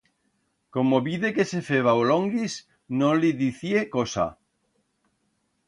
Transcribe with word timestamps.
Como 0.75 0.97
vide 1.07 1.29
que 1.35 1.45
se 1.51 1.61
feba 1.67 1.93
o 1.99 2.01
longuis, 2.11 2.53
no 3.03 3.13
le 3.21 3.31
dicié 3.45 3.87
cosa. 3.99 4.29